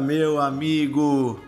[0.00, 1.40] meu amigo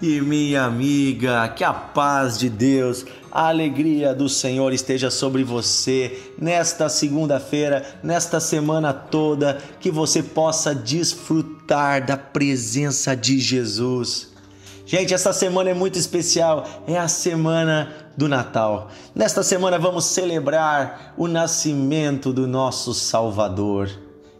[0.00, 1.48] e minha amiga.
[1.48, 8.40] Que a paz de Deus, a alegria do Senhor esteja sobre você nesta segunda-feira, nesta
[8.40, 14.32] semana toda, que você possa desfrutar da presença de Jesus.
[14.86, 18.90] Gente, essa semana é muito especial, é a semana do Natal.
[19.14, 23.90] Nesta semana vamos celebrar o nascimento do nosso Salvador.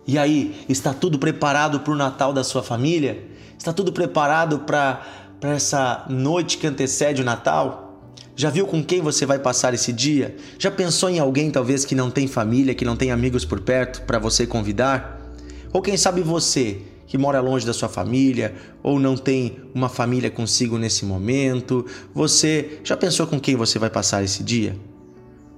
[0.06, 3.33] E aí, está tudo preparado para o Natal da sua família?
[3.64, 5.00] Está tudo preparado para
[5.40, 7.98] essa noite que antecede o Natal?
[8.36, 10.36] Já viu com quem você vai passar esse dia?
[10.58, 14.02] Já pensou em alguém talvez que não tem família, que não tem amigos por perto
[14.02, 15.32] para você convidar?
[15.72, 20.30] Ou quem sabe você que mora longe da sua família ou não tem uma família
[20.30, 21.86] consigo nesse momento?
[22.12, 24.76] Você já pensou com quem você vai passar esse dia?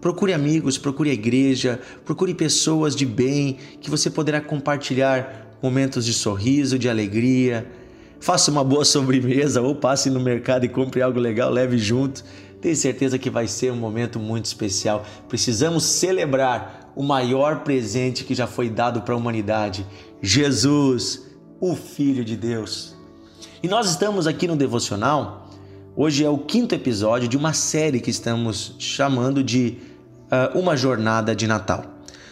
[0.00, 6.12] Procure amigos, procure a igreja, procure pessoas de bem que você poderá compartilhar momentos de
[6.12, 7.66] sorriso, de alegria.
[8.20, 12.24] Faça uma boa sobremesa ou passe no mercado e compre algo legal, leve junto.
[12.60, 15.04] Tenho certeza que vai ser um momento muito especial.
[15.28, 19.86] Precisamos celebrar o maior presente que já foi dado para a humanidade:
[20.22, 21.26] Jesus,
[21.60, 22.96] o Filho de Deus.
[23.62, 25.50] E nós estamos aqui no devocional.
[25.94, 29.78] Hoje é o quinto episódio de uma série que estamos chamando de
[30.30, 31.84] uh, uma jornada de Natal.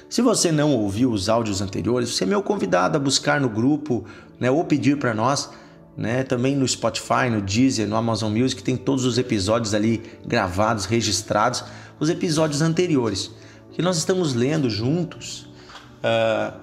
[0.08, 4.04] Se você não ouviu os áudios anteriores, você é meu convidado a buscar no grupo
[4.38, 5.50] né, ou pedir para nós.
[5.96, 10.86] Né, também no Spotify, no Deezer, no Amazon Music, tem todos os episódios ali gravados,
[10.86, 11.62] registrados,
[12.00, 13.30] os episódios anteriores.
[13.70, 15.46] Que nós estamos lendo juntos
[16.02, 16.58] uh,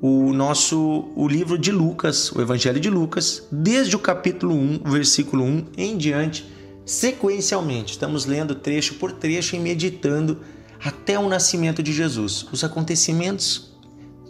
[0.00, 5.44] o nosso o livro de Lucas, o Evangelho de Lucas, desde o capítulo 1, versículo
[5.44, 6.46] 1 em diante,
[6.84, 7.92] sequencialmente.
[7.92, 10.40] Estamos lendo trecho por trecho e meditando
[10.84, 13.73] até o nascimento de Jesus, os acontecimentos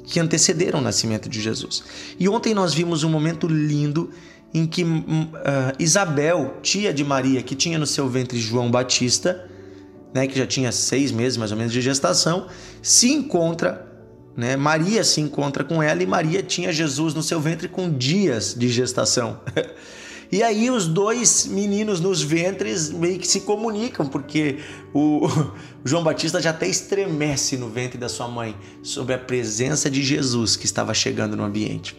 [0.04, 1.82] que antecederam o nascimento de Jesus.
[2.19, 4.10] E ontem nós vimos um momento lindo
[4.53, 5.26] em que uh,
[5.78, 9.50] Isabel, tia de Maria, que tinha no seu ventre João Batista,
[10.15, 12.47] né, que já tinha seis meses mais ou menos de gestação,
[12.81, 13.84] se encontra,
[14.37, 18.54] né, Maria se encontra com ela e Maria tinha Jesus no seu ventre com dias
[18.56, 19.41] de gestação.
[20.30, 24.58] E aí os dois meninos nos ventres meio que se comunicam, porque
[24.92, 25.28] o,
[25.84, 30.56] João Batista já até estremece no ventre da sua mãe sobre a presença de Jesus
[30.56, 31.94] que estava chegando no ambiente.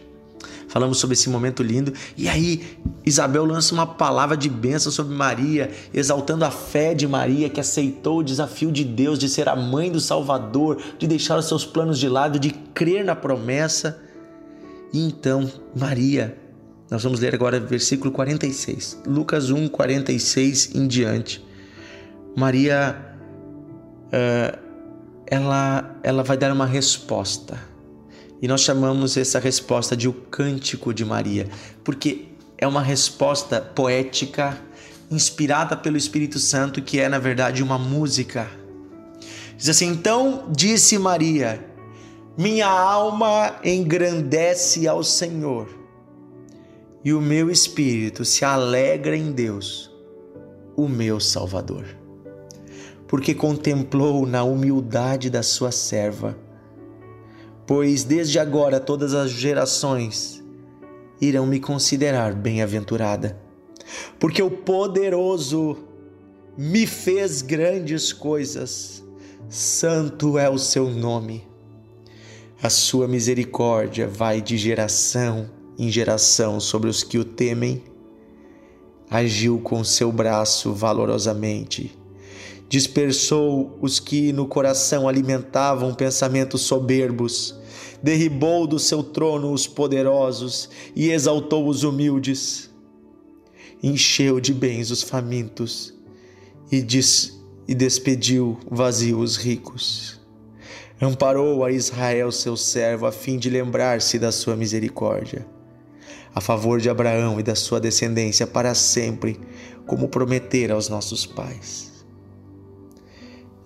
[0.68, 5.70] Falamos sobre esse momento lindo e aí Isabel lança uma palavra de bênção sobre Maria,
[5.94, 9.90] exaltando a fé de Maria que aceitou o desafio de Deus de ser a mãe
[9.90, 14.02] do Salvador, de deixar os seus planos de lado, de crer na promessa.
[14.92, 16.36] E então Maria
[16.88, 21.44] nós vamos ler agora versículo 46, Lucas 1, 46 em diante.
[22.36, 22.96] Maria,
[24.06, 24.58] uh,
[25.26, 27.58] ela, ela vai dar uma resposta.
[28.40, 31.48] E nós chamamos essa resposta de o Cântico de Maria,
[31.82, 34.56] porque é uma resposta poética,
[35.10, 38.48] inspirada pelo Espírito Santo, que é na verdade uma música.
[39.56, 41.64] Diz assim: Então disse Maria:
[42.38, 45.85] Minha alma engrandece ao Senhor
[47.06, 49.88] e o meu espírito se alegra em Deus,
[50.74, 51.86] o meu Salvador,
[53.06, 56.36] porque contemplou na humildade da sua serva.
[57.64, 60.42] Pois desde agora todas as gerações
[61.20, 63.40] irão me considerar bem-aventurada,
[64.18, 65.78] porque o poderoso
[66.58, 69.00] me fez grandes coisas,
[69.48, 71.46] santo é o seu nome.
[72.60, 77.82] A sua misericórdia vai de geração em geração sobre os que o temem,
[79.10, 81.96] agiu com seu braço valorosamente.
[82.68, 87.54] Dispersou os que no coração alimentavam pensamentos soberbos,
[88.02, 92.68] derribou do seu trono os poderosos e exaltou os humildes.
[93.82, 95.94] Encheu de bens os famintos
[96.72, 97.36] e, des
[97.68, 100.20] e despediu vazios os ricos.
[101.00, 105.46] Amparou a Israel, seu servo, a fim de lembrar-se da sua misericórdia
[106.36, 109.40] a favor de Abraão e da sua descendência para sempre,
[109.86, 112.04] como prometera aos nossos pais.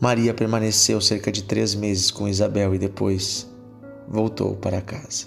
[0.01, 3.51] Maria permaneceu cerca de três meses com Isabel e depois
[4.07, 5.27] voltou para casa.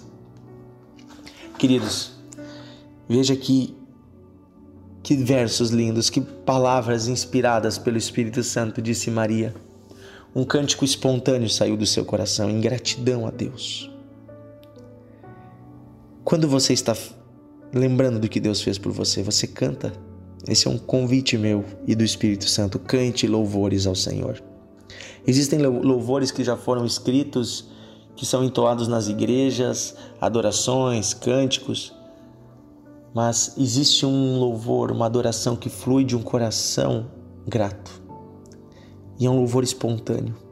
[1.58, 2.12] Queridos,
[3.06, 3.76] veja que
[5.02, 9.54] que versos lindos, que palavras inspiradas pelo Espírito Santo, disse Maria.
[10.34, 13.90] Um cântico espontâneo saiu do seu coração em gratidão a Deus.
[16.24, 16.96] Quando você está
[17.74, 19.92] lembrando do que Deus fez por você, você canta.
[20.46, 22.78] Esse é um convite meu e do Espírito Santo.
[22.78, 24.42] Cante louvores ao Senhor.
[25.26, 27.68] Existem louvores que já foram escritos,
[28.14, 31.92] que são entoados nas igrejas, adorações, cânticos.
[33.14, 37.06] mas existe um louvor, uma adoração que flui de um coração
[37.46, 38.02] grato.
[39.18, 40.43] E é um louvor espontâneo.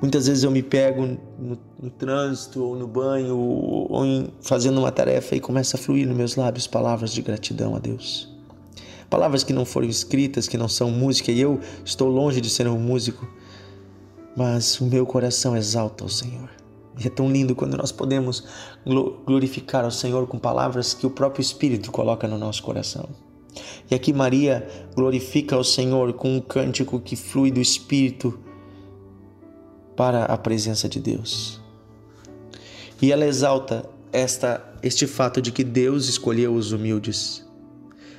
[0.00, 1.04] Muitas vezes eu me pego
[1.38, 6.06] no, no trânsito, ou no banho, ou, em, fazendo uma tarefa e começa a fluir
[6.06, 8.28] nos meus lábios palavras de gratidão a Deus.
[9.10, 12.68] Palavras que não foram escritas, que não são música, e eu estou longe de ser
[12.68, 13.26] um músico,
[14.36, 16.48] mas o meu coração exalta ao Senhor.
[16.96, 18.44] E é tão lindo quando nós podemos
[19.24, 23.08] glorificar ao Senhor com palavras que o próprio Espírito coloca no nosso coração.
[23.90, 28.38] E aqui Maria glorifica ao Senhor com um cântico que flui do Espírito
[29.98, 31.60] para a presença de Deus.
[33.02, 37.44] E ela exalta esta este fato de que Deus escolheu os humildes.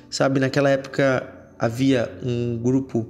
[0.08, 3.08] Sabe, naquela época havia um grupo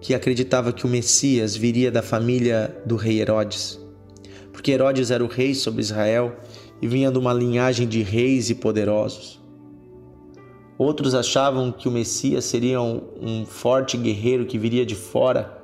[0.00, 3.78] que acreditava que o Messias viria da família do rei Herodes
[4.58, 6.36] porque Herodes era o rei sobre Israel
[6.82, 9.40] e vinha de uma linhagem de reis e poderosos.
[10.76, 15.57] Outros achavam que o Messias seria um, um forte guerreiro que viria de fora.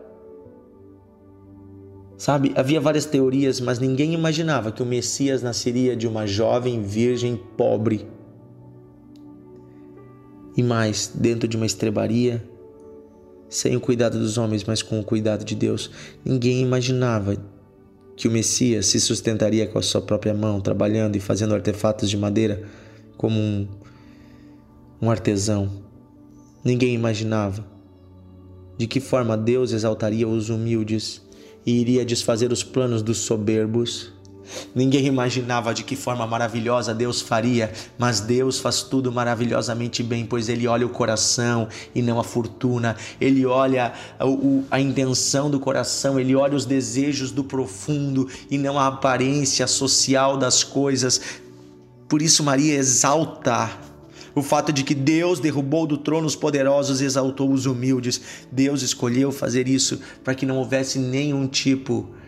[2.16, 7.36] Sabe, havia várias teorias, mas ninguém imaginava que o Messias nasceria de uma jovem virgem
[7.56, 8.06] pobre.
[10.56, 12.42] E mais, dentro de uma estrebaria,
[13.48, 15.90] sem o cuidado dos homens, mas com o cuidado de Deus.
[16.24, 17.36] Ninguém imaginava
[18.16, 22.16] que o Messias se sustentaria com a sua própria mão, trabalhando e fazendo artefatos de
[22.16, 22.62] madeira
[23.16, 23.68] como um,
[25.02, 25.70] um artesão.
[26.64, 27.64] Ninguém imaginava
[28.76, 31.23] de que forma Deus exaltaria os humildes
[31.66, 34.14] e iria desfazer os planos dos soberbos
[34.74, 40.48] Ninguém imaginava de que forma maravilhosa Deus faria, mas Deus faz tudo maravilhosamente bem, pois
[40.48, 44.24] Ele olha o coração e não a fortuna, Ele olha a,
[44.70, 50.36] a intenção do coração, Ele olha os desejos do profundo e não a aparência social
[50.36, 51.20] das coisas.
[52.08, 53.70] Por isso, Maria exalta
[54.34, 58.20] o fato de que Deus derrubou do trono os poderosos e exaltou os humildes.
[58.50, 62.24] Deus escolheu fazer isso para que não houvesse nenhum tipo de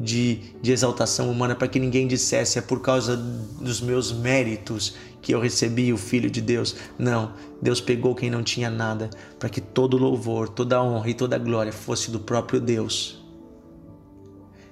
[0.00, 5.40] de, exaltação humana para que ninguém dissesse é por causa dos meus méritos que eu
[5.40, 6.76] recebi o Filho de Deus.
[6.98, 11.38] Não, Deus pegou quem não tinha nada para que todo louvor, toda honra e toda
[11.38, 13.24] glória fosse do próprio Deus.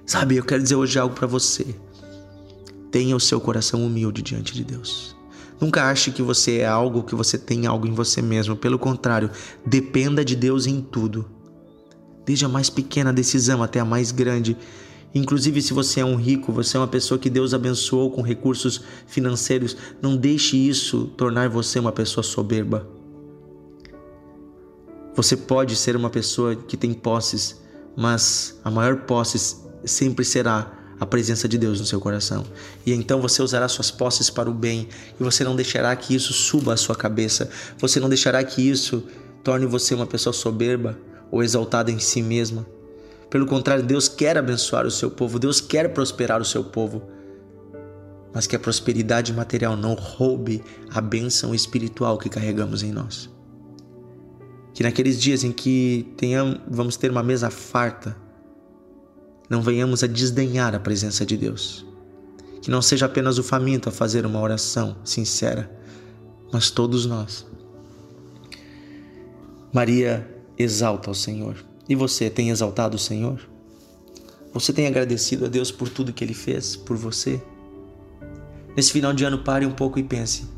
[0.05, 1.75] Sabe, eu quero dizer hoje algo para você.
[2.89, 5.16] Tenha o seu coração humilde diante de Deus.
[5.59, 8.55] Nunca ache que você é algo, que você tem algo em você mesmo.
[8.55, 9.31] Pelo contrário,
[9.65, 11.25] dependa de Deus em tudo.
[12.25, 14.55] Desde a mais pequena decisão até a mais grande.
[15.15, 18.81] Inclusive, se você é um rico, você é uma pessoa que Deus abençoou com recursos
[19.07, 22.87] financeiros, não deixe isso tornar você uma pessoa soberba.
[25.15, 27.59] Você pode ser uma pessoa que tem posses,
[27.95, 32.45] mas a maior posse sempre será a presença de Deus no seu coração.
[32.85, 34.89] E então você usará suas posses para o bem
[35.19, 37.49] e você não deixará que isso suba a sua cabeça.
[37.77, 39.03] Você não deixará que isso
[39.43, 40.97] torne você uma pessoa soberba
[41.31, 42.65] ou exaltada em si mesma.
[43.29, 47.03] Pelo contrário, Deus quer abençoar o seu povo, Deus quer prosperar o seu povo.
[48.33, 53.29] Mas que a prosperidade material não roube a bênção espiritual que carregamos em nós.
[54.73, 58.15] Que naqueles dias em que tenhamos, vamos ter uma mesa farta,
[59.49, 61.85] não venhamos a desdenhar a presença de Deus.
[62.61, 65.71] Que não seja apenas o faminto a fazer uma oração sincera,
[66.51, 67.45] mas todos nós.
[69.71, 70.27] Maria
[70.57, 71.55] exalta ao Senhor.
[71.87, 73.39] E você tem exaltado o Senhor?
[74.53, 77.41] Você tem agradecido a Deus por tudo que Ele fez por você?
[78.75, 80.57] Nesse final de ano, pare um pouco e pense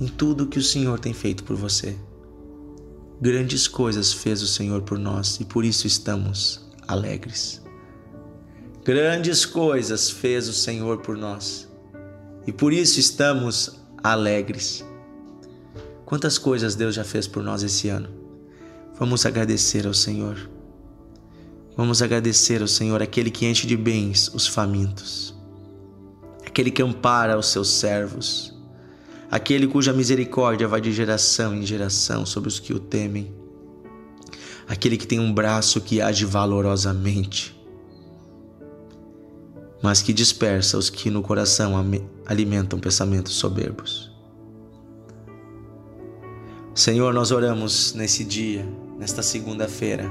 [0.00, 1.96] em tudo que o Senhor tem feito por você.
[3.20, 7.65] Grandes coisas fez o Senhor por nós e por isso estamos alegres.
[8.86, 11.68] Grandes coisas fez o Senhor por nós
[12.46, 14.84] e por isso estamos alegres.
[16.04, 18.08] Quantas coisas Deus já fez por nós esse ano?
[18.96, 20.48] Vamos agradecer ao Senhor.
[21.76, 25.34] Vamos agradecer ao Senhor, aquele que enche de bens os famintos,
[26.46, 28.54] aquele que ampara os seus servos,
[29.28, 33.34] aquele cuja misericórdia vai de geração em geração sobre os que o temem,
[34.68, 37.55] aquele que tem um braço que age valorosamente,
[39.82, 41.74] mas que dispersa os que no coração
[42.26, 44.10] alimentam pensamentos soberbos.
[46.74, 48.66] Senhor, nós oramos nesse dia
[48.98, 50.10] nesta segunda-feira,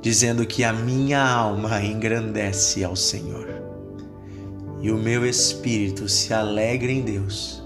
[0.00, 3.48] dizendo que a minha alma engrandece ao Senhor
[4.80, 7.62] e o meu espírito se alegra em Deus,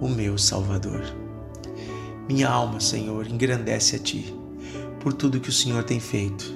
[0.00, 1.02] o meu Salvador.
[2.28, 4.34] Minha alma, Senhor, engrandece a Ti
[5.00, 6.52] por tudo que o Senhor tem feito.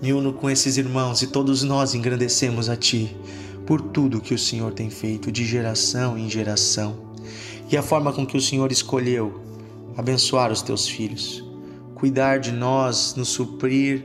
[0.00, 3.16] Me uno com esses irmãos e todos nós engrandecemos a Ti
[3.66, 6.96] por tudo que o Senhor tem feito de geração em geração
[7.70, 9.42] e a forma com que o Senhor escolheu
[9.96, 11.44] abençoar os teus filhos,
[11.96, 14.04] cuidar de nós, nos suprir,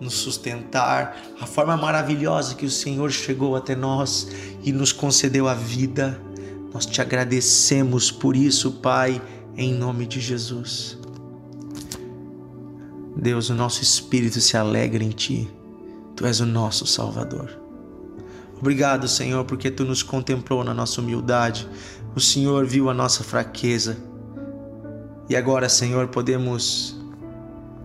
[0.00, 4.28] nos sustentar, a forma maravilhosa que o Senhor chegou até nós
[4.62, 6.20] e nos concedeu a vida.
[6.72, 9.20] Nós te agradecemos por isso, Pai,
[9.56, 11.01] em nome de Jesus.
[13.22, 15.48] Deus, o nosso espírito se alegra em Ti.
[16.16, 17.50] Tu és o nosso Salvador.
[18.58, 21.68] Obrigado, Senhor, porque Tu nos contemplou na nossa humildade.
[22.16, 23.96] O Senhor viu a nossa fraqueza.
[25.28, 26.96] E agora, Senhor, podemos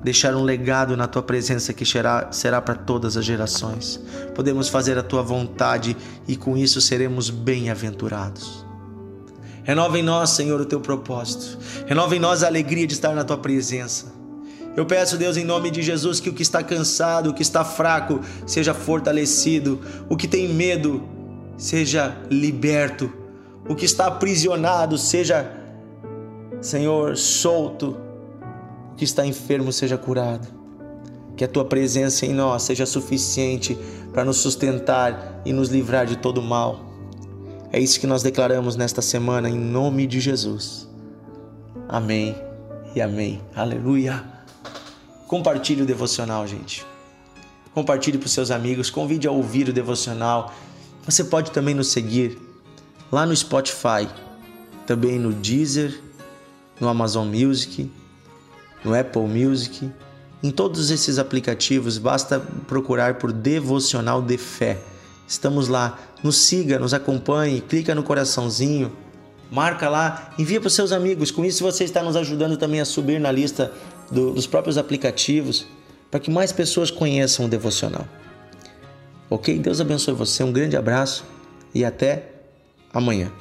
[0.04, 4.04] deixar um legado na tua presença que será, será para todas as gerações.
[4.34, 5.96] Podemos fazer a tua vontade
[6.28, 8.66] e com isso seremos bem-aventurados.
[9.64, 11.60] Renova em nós, Senhor, o teu propósito.
[11.86, 14.17] Renova em nós a alegria de estar na tua presença.
[14.78, 17.66] Eu peço, Deus, em nome de Jesus, que o que está cansado, o que está
[17.66, 21.02] fraco, seja fortalecido, o que tem medo,
[21.58, 23.12] seja liberto,
[23.68, 25.52] o que está aprisionado, seja,
[26.62, 27.98] Senhor, solto
[28.96, 30.48] que está enfermo seja curado.
[31.36, 33.76] Que a tua presença em nós seja suficiente
[34.14, 36.86] para nos sustentar e nos livrar de todo mal.
[37.72, 40.88] É isso que nós declaramos nesta semana em nome de Jesus.
[41.90, 42.36] Amém
[42.96, 43.42] e amém.
[43.56, 44.37] Aleluia.
[45.28, 46.86] Compartilhe o devocional, gente.
[47.74, 50.54] Compartilhe para os seus amigos, convide a ouvir o devocional.
[51.06, 52.40] Você pode também nos seguir
[53.12, 54.08] lá no Spotify,
[54.86, 56.02] também no Deezer,
[56.80, 57.92] no Amazon Music
[58.84, 59.90] no Apple Music.
[60.42, 64.80] Em todos esses aplicativos, basta procurar por Devocional de Fé.
[65.28, 66.00] Estamos lá.
[66.24, 68.92] Nos siga, nos acompanhe, clica no coraçãozinho,
[69.52, 71.32] marca lá, envia para os seus amigos.
[71.32, 73.72] Com isso, você está nos ajudando também a subir na lista
[74.12, 75.66] do, dos próprios aplicativos
[76.10, 78.08] para que mais pessoas conheçam o devocional.
[79.30, 79.60] Ok?
[79.60, 80.44] Deus abençoe você.
[80.44, 81.26] Um grande abraço
[81.74, 82.32] e até
[82.94, 83.32] amanhã.